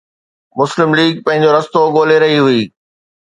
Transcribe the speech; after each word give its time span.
مسلم 0.59 0.89
ليگ 0.97 1.13
پنهنجو 1.25 1.49
رستو 1.55 1.81
ڳولي 1.95 2.17
رهي 2.23 2.39
هئي. 2.45 2.61